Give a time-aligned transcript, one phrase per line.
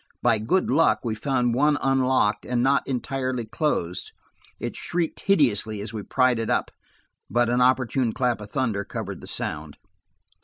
[0.23, 4.11] By good luck, we found one unlocked and not entirely closed;
[4.59, 6.71] it shrieked hideously as we pried it up,
[7.29, 9.77] but an opportune clap of thunder covered the sound.